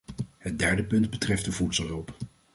Het 0.37 0.59
derde 0.59 0.83
punt 0.83 1.09
betreft 1.09 1.45
de 1.45 1.51
voedselhulp. 1.51 2.13